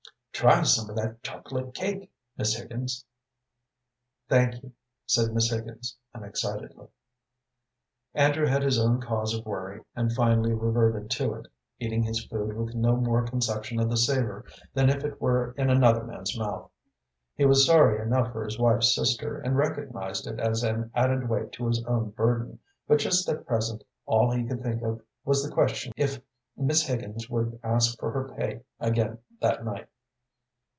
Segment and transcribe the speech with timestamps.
[0.33, 3.05] "Try some of that chocolate cake, Miss Higgins."
[4.27, 4.71] "Thank you,"
[5.05, 6.87] said Miss Higgins, unexcitedly.
[8.15, 11.45] Andrew had his own cause of worry, and finally reverted to it,
[11.77, 14.43] eating his food with no more conception of the savor
[14.73, 16.71] than if it were in another man's mouth.
[17.35, 21.51] He was sorry enough for his wife's sister, and recognized it as an added weight
[21.51, 22.57] to his own burden,
[22.87, 26.19] but just at present all he could think of was the question if
[26.57, 29.87] Miss Higgins would ask for her pay again that night.